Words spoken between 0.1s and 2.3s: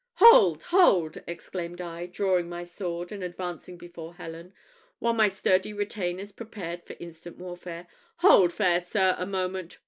"Hold, hold!" exclaimed I,